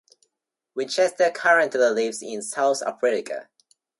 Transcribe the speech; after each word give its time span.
Winchester 0.73 1.29
currently 1.29 1.79
lives 1.79 2.23
in 2.23 2.41
South 2.41 2.81
Africa. 2.81 3.49